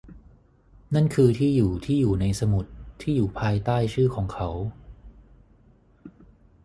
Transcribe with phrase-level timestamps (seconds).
[0.95, 2.65] นั่นคือที่อยู่ที่อยู่ในสมุด
[3.01, 4.49] ที่อยู่ภายใต้ชื่อของเขา